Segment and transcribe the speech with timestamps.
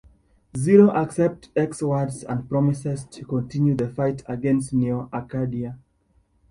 [0.57, 5.77] Zero accepts X's words and promises to continue the fight against Neo Arcadia.